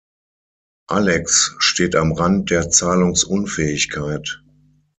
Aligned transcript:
Alex 0.89 1.53
steht 1.59 1.95
am 1.95 2.11
Rand 2.13 2.49
der 2.49 2.71
Zahlungsunfähigkeit. 2.71 4.41